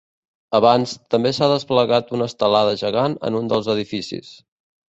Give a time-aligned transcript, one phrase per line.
[0.59, 4.35] Abans, també s’ha desplegat una estelada gegant en un dels edificis.